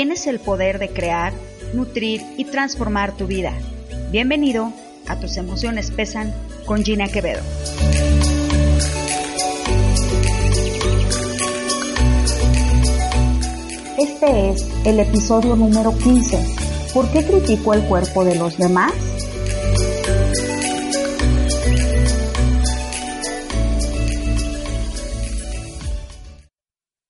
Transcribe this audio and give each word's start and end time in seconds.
tienes 0.00 0.26
el 0.26 0.40
poder 0.40 0.78
de 0.78 0.88
crear, 0.88 1.34
nutrir 1.74 2.22
y 2.38 2.46
transformar 2.46 3.14
tu 3.18 3.26
vida. 3.26 3.52
Bienvenido 4.10 4.72
a 5.06 5.20
Tus 5.20 5.36
emociones 5.36 5.90
pesan 5.90 6.32
con 6.64 6.82
Gina 6.82 7.06
Quevedo. 7.06 7.42
Este 13.98 14.48
es 14.48 14.66
el 14.86 15.00
episodio 15.00 15.54
número 15.54 15.94
15. 15.94 16.94
¿Por 16.94 17.12
qué 17.12 17.22
critico 17.22 17.74
el 17.74 17.82
cuerpo 17.82 18.24
de 18.24 18.36
los 18.36 18.56
demás? 18.56 18.94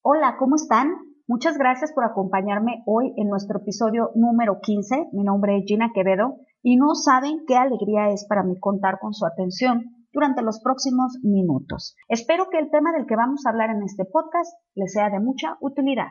Hola, 0.02 0.34
¿cómo 0.41 0.56
están? 0.56 1.09
Muchas 1.30 1.57
gracias 1.57 1.93
por 1.93 2.02
acompañarme 2.02 2.83
hoy 2.87 3.15
en 3.16 3.29
nuestro 3.29 3.61
episodio 3.61 4.11
número 4.16 4.59
15. 4.61 5.11
Mi 5.12 5.23
nombre 5.23 5.59
es 5.59 5.65
Gina 5.65 5.93
Quevedo 5.95 6.39
y 6.61 6.75
no 6.75 6.97
saben 6.97 7.45
qué 7.47 7.55
alegría 7.55 8.11
es 8.11 8.27
para 8.29 8.43
mí 8.43 8.59
contar 8.59 8.98
con 8.98 9.15
su 9.15 9.25
atención 9.25 9.95
durante 10.12 10.43
los 10.43 10.61
próximos 10.61 11.20
minutos. 11.23 11.95
Espero 12.09 12.48
que 12.51 12.59
el 12.59 12.69
tema 12.73 12.91
del 12.91 13.06
que 13.06 13.15
vamos 13.15 13.47
a 13.47 13.51
hablar 13.51 13.70
en 13.70 13.80
este 13.84 14.06
podcast 14.06 14.53
les 14.75 14.93
sea 14.93 15.09
de 15.09 15.20
mucha 15.20 15.56
utilidad. 15.61 16.09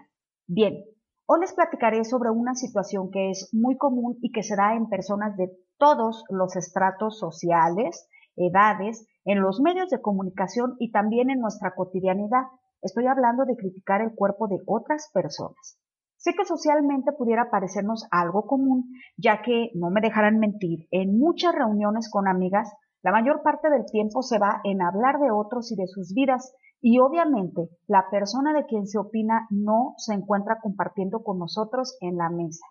Bien, 0.47 0.85
hoy 1.25 1.41
les 1.41 1.51
platicaré 1.51 2.05
sobre 2.05 2.29
una 2.29 2.55
situación 2.55 3.11
que 3.11 3.31
es 3.31 3.49
muy 3.51 3.75
común 3.75 4.19
y 4.21 4.31
que 4.31 4.41
se 4.41 4.55
da 4.55 4.73
en 4.73 4.87
personas 4.87 5.35
de 5.35 5.51
todos 5.77 6.23
los 6.29 6.55
estratos 6.55 7.19
sociales, 7.19 8.07
edades, 8.37 9.05
en 9.25 9.41
los 9.41 9.59
medios 9.59 9.89
de 9.89 10.01
comunicación 10.01 10.77
y 10.79 10.91
también 10.91 11.29
en 11.29 11.41
nuestra 11.41 11.75
cotidianidad. 11.75 12.43
Estoy 12.81 13.07
hablando 13.07 13.45
de 13.45 13.55
criticar 13.55 14.01
el 14.01 14.15
cuerpo 14.15 14.47
de 14.47 14.59
otras 14.65 15.09
personas. 15.13 15.77
Sé 16.17 16.33
que 16.33 16.45
socialmente 16.45 17.11
pudiera 17.13 17.49
parecernos 17.49 18.05
algo 18.11 18.45
común, 18.45 18.91
ya 19.17 19.41
que, 19.41 19.71
no 19.75 19.89
me 19.89 20.01
dejarán 20.01 20.39
mentir, 20.39 20.87
en 20.91 21.17
muchas 21.17 21.55
reuniones 21.55 22.09
con 22.11 22.27
amigas, 22.27 22.71
la 23.01 23.11
mayor 23.11 23.41
parte 23.41 23.69
del 23.69 23.85
tiempo 23.85 24.21
se 24.21 24.39
va 24.39 24.59
en 24.65 24.81
hablar 24.81 25.19
de 25.19 25.31
otros 25.31 25.71
y 25.71 25.75
de 25.75 25.87
sus 25.87 26.13
vidas, 26.13 26.53
y 26.81 26.99
obviamente 26.99 27.69
la 27.87 28.09
persona 28.09 28.53
de 28.53 28.65
quien 28.65 28.87
se 28.87 28.97
opina 28.97 29.47
no 29.49 29.93
se 29.97 30.13
encuentra 30.13 30.59
compartiendo 30.61 31.23
con 31.23 31.39
nosotros 31.39 31.97
en 32.01 32.17
la 32.17 32.29
mesa. 32.29 32.65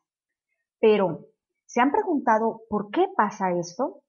Pero, 0.81 1.27
¿se 1.67 1.81
han 1.81 1.91
preguntado 1.91 2.63
por 2.69 2.91
qué 2.91 3.07
pasa 3.17 3.53
esto? 3.53 4.03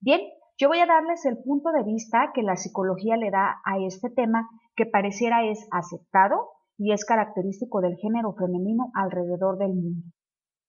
Bien, 0.00 0.20
yo 0.58 0.68
voy 0.68 0.80
a 0.80 0.86
darles 0.86 1.24
el 1.24 1.38
punto 1.42 1.70
de 1.72 1.82
vista 1.82 2.32
que 2.34 2.42
la 2.42 2.56
psicología 2.56 3.16
le 3.16 3.30
da 3.30 3.60
a 3.64 3.78
este 3.78 4.10
tema 4.10 4.48
que 4.76 4.86
pareciera 4.86 5.44
es 5.44 5.66
aceptado 5.70 6.50
y 6.78 6.92
es 6.92 7.04
característico 7.04 7.80
del 7.80 7.96
género 7.96 8.32
femenino 8.32 8.90
alrededor 8.94 9.58
del 9.58 9.74
mundo. 9.74 10.02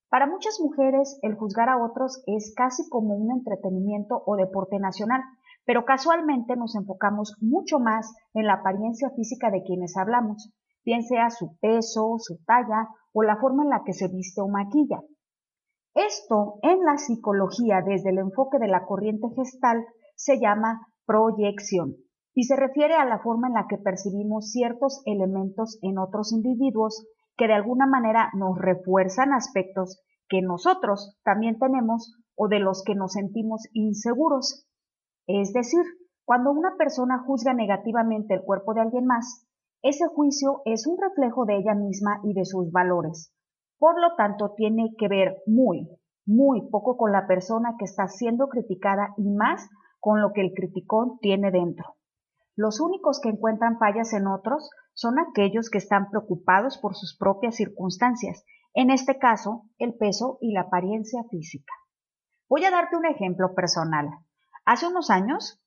Para 0.09 0.27
muchas 0.27 0.59
mujeres, 0.59 1.17
el 1.21 1.35
juzgar 1.35 1.69
a 1.69 1.81
otros 1.81 2.21
es 2.25 2.53
casi 2.53 2.87
como 2.89 3.15
un 3.15 3.31
entretenimiento 3.31 4.21
o 4.25 4.35
deporte 4.35 4.77
nacional, 4.77 5.21
pero 5.65 5.85
casualmente 5.85 6.57
nos 6.57 6.75
enfocamos 6.75 7.37
mucho 7.39 7.79
más 7.79 8.13
en 8.33 8.45
la 8.45 8.55
apariencia 8.55 9.09
física 9.11 9.49
de 9.51 9.63
quienes 9.63 9.95
hablamos, 9.95 10.51
bien 10.83 11.03
sea 11.03 11.29
su 11.29 11.57
peso, 11.61 12.17
su 12.19 12.43
talla 12.45 12.89
o 13.13 13.23
la 13.23 13.37
forma 13.37 13.63
en 13.63 13.69
la 13.69 13.83
que 13.85 13.93
se 13.93 14.09
viste 14.09 14.41
o 14.41 14.49
maquilla. 14.49 14.99
Esto 15.93 16.55
en 16.61 16.83
la 16.83 16.97
psicología 16.97 17.81
desde 17.85 18.09
el 18.09 18.17
enfoque 18.17 18.59
de 18.59 18.67
la 18.67 18.85
corriente 18.85 19.29
gestal 19.35 19.85
se 20.15 20.41
llama 20.41 20.87
proyección 21.05 21.95
y 22.33 22.43
se 22.43 22.55
refiere 22.55 22.95
a 22.95 23.05
la 23.05 23.19
forma 23.19 23.47
en 23.47 23.55
la 23.55 23.67
que 23.67 23.77
percibimos 23.77 24.51
ciertos 24.51 25.01
elementos 25.05 25.77
en 25.81 25.97
otros 25.97 26.31
individuos 26.31 27.05
que 27.37 27.47
de 27.47 27.53
alguna 27.53 27.85
manera 27.85 28.29
nos 28.33 28.57
refuerzan 28.57 29.33
aspectos 29.33 30.01
que 30.29 30.41
nosotros 30.41 31.17
también 31.23 31.59
tenemos 31.59 32.15
o 32.35 32.47
de 32.47 32.59
los 32.59 32.83
que 32.85 32.95
nos 32.95 33.13
sentimos 33.13 33.67
inseguros. 33.73 34.65
Es 35.27 35.51
decir, 35.51 35.81
cuando 36.23 36.51
una 36.51 36.75
persona 36.77 37.23
juzga 37.25 37.53
negativamente 37.53 38.33
el 38.33 38.43
cuerpo 38.43 38.73
de 38.73 38.81
alguien 38.81 39.05
más, 39.05 39.45
ese 39.81 40.07
juicio 40.07 40.61
es 40.65 40.87
un 40.87 40.97
reflejo 40.97 41.45
de 41.45 41.57
ella 41.57 41.75
misma 41.75 42.21
y 42.23 42.33
de 42.33 42.45
sus 42.45 42.71
valores. 42.71 43.33
Por 43.77 43.99
lo 43.99 44.15
tanto, 44.15 44.53
tiene 44.55 44.93
que 44.97 45.07
ver 45.07 45.37
muy, 45.47 45.89
muy 46.25 46.69
poco 46.69 46.95
con 46.97 47.11
la 47.11 47.27
persona 47.27 47.75
que 47.77 47.85
está 47.85 48.07
siendo 48.07 48.47
criticada 48.47 49.13
y 49.17 49.29
más 49.31 49.67
con 49.99 50.21
lo 50.21 50.31
que 50.33 50.41
el 50.41 50.53
criticón 50.53 51.17
tiene 51.19 51.51
dentro. 51.51 51.95
Los 52.55 52.79
únicos 52.79 53.19
que 53.21 53.29
encuentran 53.29 53.77
fallas 53.79 54.13
en 54.13 54.27
otros 54.27 54.69
son 54.93 55.19
aquellos 55.19 55.69
que 55.69 55.77
están 55.77 56.09
preocupados 56.09 56.77
por 56.77 56.95
sus 56.95 57.17
propias 57.17 57.55
circunstancias, 57.55 58.43
en 58.73 58.89
este 58.89 59.17
caso, 59.17 59.63
el 59.77 59.95
peso 59.95 60.37
y 60.41 60.53
la 60.53 60.61
apariencia 60.61 61.23
física. 61.29 61.73
Voy 62.49 62.65
a 62.65 62.71
darte 62.71 62.97
un 62.97 63.05
ejemplo 63.05 63.53
personal. 63.55 64.09
Hace 64.65 64.87
unos 64.87 65.09
años, 65.09 65.61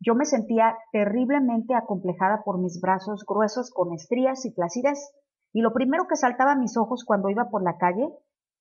yo 0.00 0.14
me 0.14 0.24
sentía 0.24 0.76
terriblemente 0.92 1.74
acomplejada 1.74 2.42
por 2.44 2.58
mis 2.58 2.80
brazos 2.80 3.24
gruesos 3.26 3.70
con 3.72 3.92
estrías 3.92 4.44
y 4.44 4.52
flacidez 4.52 5.12
y 5.52 5.60
lo 5.60 5.72
primero 5.72 6.06
que 6.08 6.16
saltaba 6.16 6.52
a 6.52 6.58
mis 6.58 6.76
ojos 6.76 7.04
cuando 7.04 7.30
iba 7.30 7.50
por 7.50 7.64
la 7.64 7.78
calle 7.78 8.08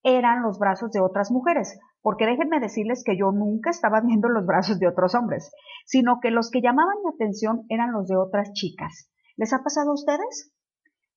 eran 0.04 0.42
los 0.42 0.60
brazos 0.60 0.92
de 0.92 1.02
otras 1.02 1.32
mujeres, 1.32 1.80
porque 2.02 2.26
déjenme 2.26 2.60
decirles 2.60 3.04
que 3.06 3.18
yo 3.18 3.32
nunca 3.32 3.70
estaba 3.70 4.02
viendo 4.02 4.30
los 4.30 4.46
brazos 4.46 4.80
de 4.80 4.88
otros 4.88 5.16
hombres, 5.16 5.52
sino 5.86 6.20
que 6.22 6.32
los 6.32 6.50
que 6.50 6.62
llamaban 6.62 6.98
mi 7.04 7.10
atención 7.14 7.66
eran 7.70 7.92
los 7.92 8.08
de 8.08 8.16
otras 8.16 8.54
chicas. 8.54 9.12
¿Les 9.36 9.54
ha 9.54 9.64
pasado 9.64 9.92
a 9.92 9.94
ustedes? 9.94 10.54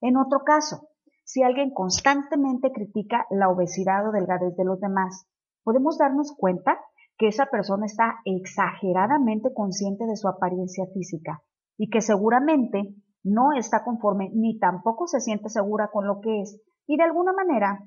En 0.01 0.17
otro 0.17 0.41
caso, 0.45 0.89
si 1.25 1.43
alguien 1.43 1.73
constantemente 1.73 2.73
critica 2.73 3.27
la 3.31 3.49
obesidad 3.49 4.09
o 4.09 4.13
delgadez 4.13 4.57
de 4.57 4.65
los 4.65 4.81
demás, 4.81 5.27
podemos 5.63 5.99
darnos 5.99 6.35
cuenta 6.37 6.79
que 7.17 7.29
esa 7.29 7.47
persona 7.47 7.87
está 7.87 8.17
exageradamente 8.25 9.53
consciente 9.55 10.07
de 10.07 10.17
su 10.17 10.27
apariencia 10.27 10.87
física 10.93 11.43
y 11.77 11.91
que 11.91 12.01
seguramente 12.01 12.95
no 13.23 13.53
está 13.53 13.85
conforme 13.85 14.31
ni 14.35 14.59
tampoco 14.59 15.07
se 15.07 15.21
siente 15.21 15.51
segura 15.51 15.91
con 15.93 16.07
lo 16.07 16.21
que 16.21 16.41
es 16.41 16.61
y 16.87 16.97
de 16.97 17.03
alguna 17.05 17.33
manera 17.33 17.79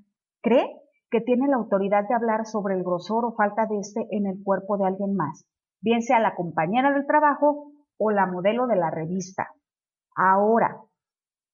cree 0.42 0.83
que 1.14 1.22
tiene 1.22 1.48
la 1.48 1.58
autoridad 1.58 2.08
de 2.08 2.16
hablar 2.16 2.48
sobre 2.48 2.74
el 2.74 2.84
grosor 2.84 3.24
o 3.24 3.36
falta 3.36 3.68
de 3.68 3.78
este 3.78 4.08
en 4.10 4.26
el 4.26 4.44
cuerpo 4.44 4.78
de 4.78 4.88
alguien 4.88 5.16
más, 5.16 5.46
bien 5.80 6.02
sea 6.02 6.20
la 6.20 6.34
compañera 6.34 6.92
del 6.92 7.06
trabajo 7.06 7.72
o 8.00 8.10
la 8.10 8.26
modelo 8.26 8.66
de 8.66 8.78
la 8.78 8.90
revista. 8.90 9.50
Ahora, 10.16 10.82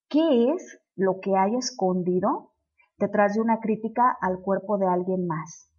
¿qué 0.07 0.53
es 0.53 0.79
lo 0.95 1.19
que 1.19 1.35
hay 1.35 1.57
escondido 1.57 2.53
detrás 2.99 3.33
de 3.33 3.41
una 3.41 3.59
crítica 3.59 4.17
al 4.21 4.39
cuerpo 4.39 4.77
de 4.77 4.87
alguien 4.87 5.27
más? 5.27 5.69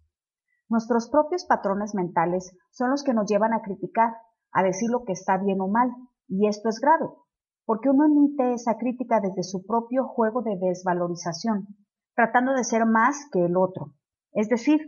Nuestros 0.69 1.09
propios 1.09 1.45
patrones 1.45 1.95
mentales 1.95 2.55
son 2.69 2.91
los 2.91 3.03
que 3.03 3.15
nos 3.15 3.25
llevan 3.25 3.53
a 3.53 3.63
criticar, 3.63 4.13
a 4.51 4.61
decir 4.61 4.91
lo 4.91 5.05
que 5.05 5.13
está 5.13 5.39
bien 5.39 5.59
o 5.59 5.67
mal, 5.67 5.89
y 6.27 6.47
esto 6.47 6.69
es 6.69 6.79
grave, 6.79 7.09
porque 7.65 7.89
uno 7.89 8.05
emite 8.05 8.53
esa 8.53 8.77
crítica 8.77 9.19
desde 9.21 9.41
su 9.41 9.65
propio 9.65 10.05
juego 10.05 10.43
de 10.43 10.55
desvalorización, 10.57 11.67
tratando 12.15 12.53
de 12.53 12.63
ser 12.63 12.85
más 12.85 13.27
que 13.31 13.45
el 13.45 13.57
otro. 13.57 13.93
Es 14.33 14.49
decir, 14.49 14.79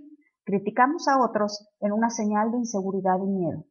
criticamos 0.44 1.08
a 1.08 1.20
otros 1.24 1.68
en 1.80 1.92
una 1.92 2.10
señal 2.10 2.52
de 2.52 2.58
inseguridad 2.58 3.18
y 3.18 3.30
miedo. 3.30 3.66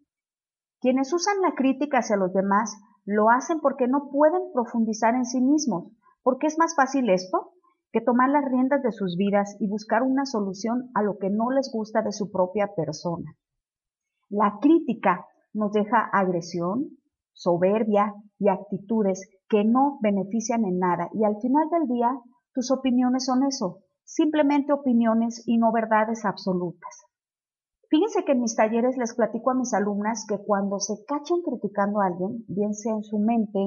Quienes 0.80 1.12
usan 1.12 1.40
la 1.42 1.54
crítica 1.54 1.98
hacia 1.98 2.16
los 2.16 2.32
demás 2.32 2.76
lo 3.04 3.30
hacen 3.30 3.60
porque 3.60 3.88
no 3.88 4.10
pueden 4.10 4.42
profundizar 4.52 5.14
en 5.14 5.24
sí 5.24 5.40
mismos, 5.40 5.92
porque 6.22 6.46
es 6.46 6.58
más 6.58 6.74
fácil 6.74 7.10
esto 7.10 7.52
que 7.92 8.00
tomar 8.00 8.30
las 8.30 8.44
riendas 8.44 8.82
de 8.82 8.90
sus 8.90 9.16
vidas 9.16 9.56
y 9.60 9.68
buscar 9.68 10.02
una 10.02 10.24
solución 10.24 10.90
a 10.94 11.02
lo 11.02 11.18
que 11.18 11.28
no 11.28 11.50
les 11.50 11.70
gusta 11.72 12.02
de 12.02 12.12
su 12.12 12.30
propia 12.30 12.68
persona. 12.74 13.36
La 14.30 14.58
crítica 14.60 15.26
nos 15.52 15.72
deja 15.72 16.08
agresión, 16.10 16.98
soberbia 17.34 18.14
y 18.38 18.48
actitudes 18.48 19.28
que 19.48 19.64
no 19.64 19.98
benefician 20.00 20.64
en 20.64 20.78
nada 20.78 21.10
y 21.12 21.24
al 21.24 21.36
final 21.40 21.68
del 21.70 21.86
día 21.86 22.18
tus 22.54 22.70
opiniones 22.70 23.24
son 23.26 23.44
eso, 23.44 23.84
simplemente 24.04 24.72
opiniones 24.72 25.42
y 25.46 25.58
no 25.58 25.72
verdades 25.72 26.24
absolutas. 26.24 27.06
Fíjense 27.88 28.24
que 28.24 28.32
en 28.32 28.40
mis 28.40 28.56
talleres 28.56 28.96
les 28.96 29.14
platico 29.14 29.50
a 29.50 29.54
mis 29.54 29.74
alumnas 29.74 30.24
que 30.28 30.38
cuando 30.38 30.78
se 30.80 31.04
cachan 31.06 31.42
criticando 31.42 32.00
a 32.00 32.06
alguien, 32.06 32.44
bien 32.48 32.74
sea 32.74 32.94
en 32.94 33.02
su 33.02 33.18
mente 33.18 33.58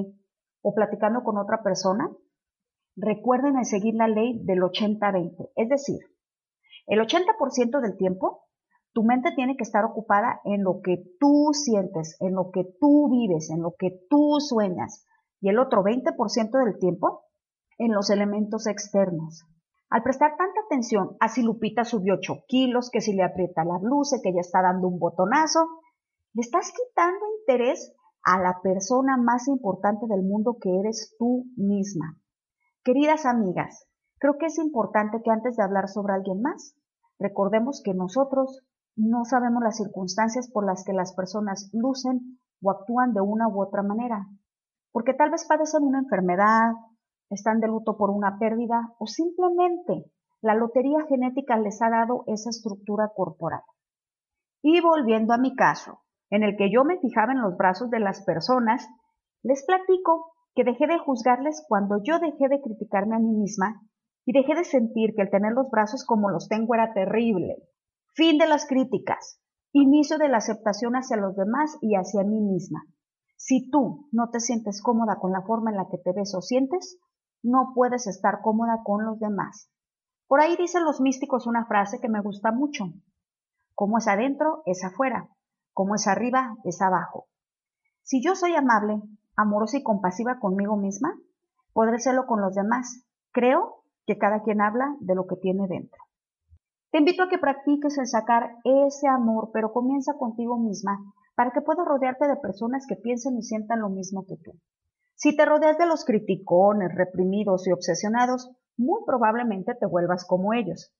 o 0.62 0.74
platicando 0.74 1.22
con 1.22 1.38
otra 1.38 1.62
persona, 1.62 2.10
recuerden 2.96 3.64
seguir 3.64 3.94
la 3.94 4.08
ley 4.08 4.40
del 4.44 4.60
80-20, 4.62 5.50
es 5.54 5.68
decir, 5.68 5.98
el 6.86 7.00
80% 7.00 7.80
del 7.80 7.96
tiempo 7.96 8.46
tu 8.96 9.04
mente 9.04 9.32
tiene 9.36 9.58
que 9.58 9.62
estar 9.62 9.84
ocupada 9.84 10.40
en 10.44 10.64
lo 10.64 10.80
que 10.82 11.04
tú 11.20 11.50
sientes, 11.52 12.16
en 12.20 12.34
lo 12.34 12.50
que 12.50 12.64
tú 12.80 13.10
vives, 13.10 13.50
en 13.50 13.60
lo 13.60 13.74
que 13.78 13.90
tú 14.08 14.38
sueñas. 14.40 15.04
Y 15.42 15.50
el 15.50 15.58
otro 15.58 15.84
20% 15.84 16.64
del 16.64 16.78
tiempo 16.78 17.25
en 17.78 17.92
los 17.92 18.10
elementos 18.10 18.66
externos. 18.66 19.46
Al 19.88 20.02
prestar 20.02 20.36
tanta 20.36 20.60
atención 20.66 21.16
a 21.20 21.28
si 21.28 21.42
Lupita 21.42 21.84
subió 21.84 22.14
8 22.14 22.44
kilos, 22.48 22.90
que 22.90 23.00
si 23.00 23.12
le 23.14 23.22
aprieta 23.22 23.64
la 23.64 23.78
blusa, 23.78 24.16
que 24.22 24.32
ya 24.32 24.40
está 24.40 24.62
dando 24.62 24.88
un 24.88 24.98
botonazo, 24.98 25.60
le 26.32 26.40
estás 26.40 26.72
quitando 26.72 27.24
interés 27.40 27.94
a 28.24 28.40
la 28.40 28.60
persona 28.62 29.16
más 29.16 29.46
importante 29.48 30.06
del 30.08 30.22
mundo 30.22 30.58
que 30.60 30.80
eres 30.80 31.14
tú 31.18 31.44
misma. 31.56 32.18
Queridas 32.82 33.26
amigas, 33.26 33.86
Creo 34.18 34.38
que 34.38 34.46
es 34.46 34.58
importante 34.58 35.20
que 35.22 35.30
antes 35.30 35.56
de 35.56 35.62
hablar 35.62 35.88
sobre 35.88 36.14
alguien 36.14 36.40
más, 36.40 36.74
recordemos 37.18 37.82
que 37.84 37.92
nosotros 37.92 38.62
no 38.96 39.24
sabemos 39.24 39.62
las 39.62 39.76
circunstancias 39.76 40.50
por 40.50 40.64
las 40.64 40.84
que 40.84 40.94
las 40.94 41.14
personas 41.14 41.68
lucen 41.74 42.40
o 42.62 42.70
actúan 42.70 43.12
de 43.12 43.20
una 43.20 43.46
u 43.48 43.60
otra 43.60 43.82
manera, 43.82 44.26
porque 44.90 45.12
tal 45.12 45.30
vez 45.30 45.46
padecen 45.46 45.82
una 45.82 45.98
enfermedad, 45.98 46.72
están 47.30 47.60
de 47.60 47.68
luto 47.68 47.96
por 47.96 48.10
una 48.10 48.38
pérdida 48.38 48.94
o 48.98 49.06
simplemente 49.06 50.10
la 50.40 50.54
lotería 50.54 51.04
genética 51.08 51.56
les 51.56 51.80
ha 51.82 51.90
dado 51.90 52.24
esa 52.26 52.50
estructura 52.50 53.10
corporal. 53.14 53.62
Y 54.62 54.80
volviendo 54.80 55.32
a 55.32 55.38
mi 55.38 55.54
caso, 55.54 56.00
en 56.30 56.42
el 56.42 56.56
que 56.56 56.70
yo 56.70 56.84
me 56.84 56.98
fijaba 56.98 57.32
en 57.32 57.40
los 57.40 57.56
brazos 57.56 57.90
de 57.90 58.00
las 58.00 58.24
personas, 58.24 58.86
les 59.42 59.64
platico 59.64 60.32
que 60.54 60.64
dejé 60.64 60.86
de 60.86 60.98
juzgarles 60.98 61.64
cuando 61.68 62.02
yo 62.02 62.18
dejé 62.18 62.48
de 62.48 62.60
criticarme 62.60 63.16
a 63.16 63.18
mí 63.18 63.32
misma 63.32 63.82
y 64.24 64.32
dejé 64.32 64.54
de 64.54 64.64
sentir 64.64 65.14
que 65.14 65.22
el 65.22 65.30
tener 65.30 65.52
los 65.52 65.70
brazos 65.70 66.04
como 66.04 66.30
los 66.30 66.48
tengo 66.48 66.74
era 66.74 66.92
terrible. 66.92 67.56
Fin 68.14 68.38
de 68.38 68.46
las 68.46 68.66
críticas. 68.66 69.40
Inicio 69.72 70.18
de 70.18 70.28
la 70.28 70.38
aceptación 70.38 70.94
hacia 70.94 71.16
los 71.16 71.36
demás 71.36 71.76
y 71.80 71.94
hacia 71.94 72.24
mí 72.24 72.40
misma. 72.40 72.84
Si 73.36 73.70
tú 73.70 74.08
no 74.10 74.30
te 74.30 74.40
sientes 74.40 74.82
cómoda 74.82 75.18
con 75.20 75.30
la 75.30 75.42
forma 75.42 75.70
en 75.70 75.76
la 75.76 75.86
que 75.90 75.98
te 75.98 76.12
ves 76.12 76.34
o 76.34 76.40
sientes, 76.40 76.98
no 77.42 77.72
puedes 77.74 78.06
estar 78.06 78.40
cómoda 78.42 78.82
con 78.84 79.04
los 79.04 79.18
demás. 79.18 79.70
Por 80.26 80.40
ahí 80.40 80.56
dicen 80.56 80.84
los 80.84 81.00
místicos 81.00 81.46
una 81.46 81.66
frase 81.66 82.00
que 82.00 82.08
me 82.08 82.20
gusta 82.20 82.50
mucho. 82.52 82.86
Como 83.74 83.98
es 83.98 84.08
adentro, 84.08 84.62
es 84.66 84.82
afuera. 84.84 85.28
Como 85.72 85.94
es 85.94 86.06
arriba, 86.06 86.56
es 86.64 86.80
abajo. 86.80 87.28
Si 88.02 88.22
yo 88.22 88.34
soy 88.34 88.54
amable, 88.54 89.02
amorosa 89.36 89.76
y 89.76 89.82
compasiva 89.82 90.38
conmigo 90.38 90.76
misma, 90.76 91.14
podré 91.72 91.98
serlo 91.98 92.26
con 92.26 92.40
los 92.40 92.54
demás. 92.54 93.04
Creo 93.32 93.84
que 94.06 94.18
cada 94.18 94.42
quien 94.42 94.60
habla 94.60 94.96
de 95.00 95.14
lo 95.14 95.26
que 95.26 95.36
tiene 95.36 95.68
dentro. 95.68 96.02
Te 96.90 96.98
invito 96.98 97.24
a 97.24 97.28
que 97.28 97.38
practiques 97.38 97.98
el 97.98 98.06
sacar 98.06 98.56
ese 98.64 99.08
amor, 99.08 99.50
pero 99.52 99.72
comienza 99.72 100.14
contigo 100.14 100.56
misma 100.58 100.98
para 101.34 101.50
que 101.50 101.60
puedas 101.60 101.86
rodearte 101.86 102.26
de 102.26 102.36
personas 102.36 102.86
que 102.88 102.96
piensen 102.96 103.36
y 103.36 103.42
sientan 103.42 103.80
lo 103.80 103.90
mismo 103.90 104.24
que 104.24 104.36
tú. 104.36 104.52
Si 105.16 105.34
te 105.34 105.46
rodeas 105.46 105.78
de 105.78 105.86
los 105.86 106.04
criticones, 106.04 106.94
reprimidos 106.94 107.66
y 107.66 107.72
obsesionados, 107.72 108.50
muy 108.76 109.00
probablemente 109.06 109.74
te 109.74 109.86
vuelvas 109.86 110.26
como 110.26 110.52
ellos. 110.52 110.92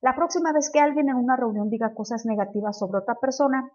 La 0.00 0.14
próxima 0.14 0.52
vez 0.52 0.70
que 0.72 0.78
alguien 0.78 1.08
en 1.08 1.16
una 1.16 1.36
reunión 1.36 1.68
diga 1.68 1.92
cosas 1.92 2.24
negativas 2.26 2.78
sobre 2.78 2.98
otra 2.98 3.16
persona, 3.16 3.72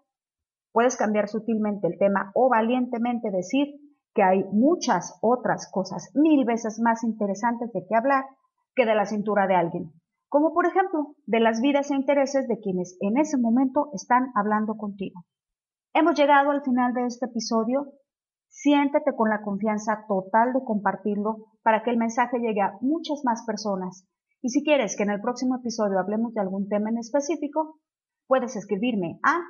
puedes 0.72 0.96
cambiar 0.96 1.28
sutilmente 1.28 1.86
el 1.86 1.98
tema 1.98 2.32
o 2.34 2.48
valientemente 2.48 3.30
decir 3.30 3.74
que 4.14 4.22
hay 4.22 4.44
muchas 4.44 5.18
otras 5.20 5.70
cosas 5.70 6.10
mil 6.14 6.46
veces 6.46 6.80
más 6.80 7.04
interesantes 7.04 7.70
de 7.74 7.84
qué 7.86 7.94
hablar 7.94 8.24
que 8.74 8.86
de 8.86 8.94
la 8.94 9.04
cintura 9.04 9.46
de 9.46 9.56
alguien, 9.56 9.92
como 10.30 10.54
por 10.54 10.64
ejemplo 10.64 11.16
de 11.26 11.40
las 11.40 11.60
vidas 11.60 11.90
e 11.90 11.96
intereses 11.96 12.48
de 12.48 12.58
quienes 12.60 12.96
en 13.00 13.18
ese 13.18 13.36
momento 13.36 13.90
están 13.92 14.32
hablando 14.34 14.76
contigo. 14.76 15.26
Hemos 15.92 16.14
llegado 16.14 16.50
al 16.50 16.62
final 16.62 16.94
de 16.94 17.04
este 17.04 17.26
episodio 17.26 17.92
Siéntete 18.54 19.16
con 19.16 19.30
la 19.30 19.40
confianza 19.42 20.04
total 20.06 20.52
de 20.52 20.62
compartirlo 20.62 21.46
para 21.62 21.82
que 21.82 21.90
el 21.90 21.96
mensaje 21.96 22.38
llegue 22.38 22.60
a 22.60 22.76
muchas 22.82 23.24
más 23.24 23.44
personas. 23.46 24.06
Y 24.42 24.50
si 24.50 24.62
quieres 24.62 24.94
que 24.94 25.04
en 25.04 25.10
el 25.10 25.22
próximo 25.22 25.56
episodio 25.56 25.98
hablemos 25.98 26.34
de 26.34 26.42
algún 26.42 26.68
tema 26.68 26.90
en 26.90 26.98
específico, 26.98 27.80
puedes 28.26 28.54
escribirme 28.54 29.18
a 29.22 29.40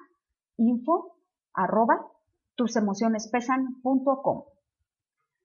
info 0.56 1.16
tusemocionespesan.com. 2.54 4.44